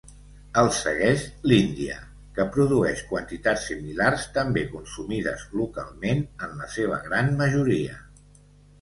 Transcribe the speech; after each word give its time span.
El 0.59 0.69
segueix 0.77 1.25
l'Índia, 1.51 1.97
que 2.39 2.47
produeix 2.55 3.05
quantitats 3.11 3.69
similars, 3.73 4.27
també 4.41 4.67
consumides 4.75 5.47
localment 5.63 6.29
en 6.49 6.61
la 6.65 6.75
seva 6.81 7.03
gran 7.09 7.35
majoria. 7.47 8.05